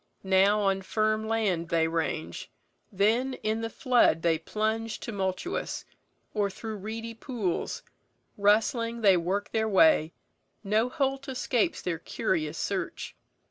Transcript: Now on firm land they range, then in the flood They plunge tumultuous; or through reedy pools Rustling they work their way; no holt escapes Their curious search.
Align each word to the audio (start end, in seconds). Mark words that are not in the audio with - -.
Now 0.23 0.61
on 0.61 0.81
firm 0.81 1.27
land 1.27 1.69
they 1.69 1.87
range, 1.87 2.49
then 2.91 3.35
in 3.43 3.61
the 3.61 3.69
flood 3.69 4.23
They 4.23 4.39
plunge 4.39 4.99
tumultuous; 4.99 5.85
or 6.33 6.49
through 6.49 6.77
reedy 6.77 7.13
pools 7.13 7.83
Rustling 8.35 9.01
they 9.01 9.15
work 9.15 9.51
their 9.51 9.69
way; 9.69 10.13
no 10.63 10.89
holt 10.89 11.29
escapes 11.29 11.83
Their 11.83 11.99
curious 11.99 12.57
search. 12.57 13.15